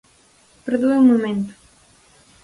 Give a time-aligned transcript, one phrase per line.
[0.65, 1.53] ¡Perdoe un momento!